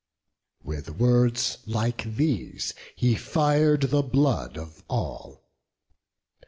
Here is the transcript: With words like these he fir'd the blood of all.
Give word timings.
With 0.63 0.97
words 0.97 1.59
like 1.67 2.15
these 2.15 2.73
he 2.95 3.13
fir'd 3.13 3.83
the 3.91 4.01
blood 4.01 4.57
of 4.57 4.83
all. 4.89 5.45